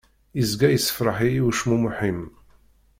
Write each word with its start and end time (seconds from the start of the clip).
Izga 0.41 0.67
yessefreḥ-iyi 0.71 1.41
ucmumeḥ-im. 1.49 2.21